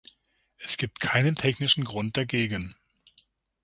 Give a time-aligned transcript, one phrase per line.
[0.57, 2.75] Es gibt keinen technischen Grund dagegen.